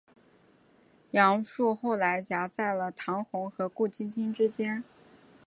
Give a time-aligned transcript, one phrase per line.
[1.11, 4.83] 杨树后来夹在了唐红和顾菁菁之间。